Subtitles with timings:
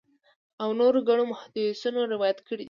[0.63, 2.59] او نورو ګڼو محدِّثينو روايت کړی دی